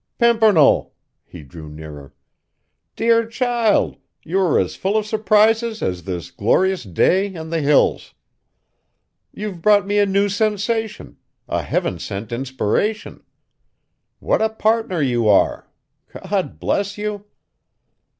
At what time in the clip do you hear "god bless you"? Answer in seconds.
16.27-17.25